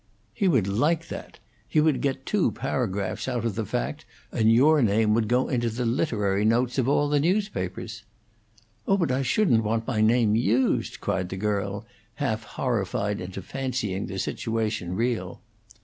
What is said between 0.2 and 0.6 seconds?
"He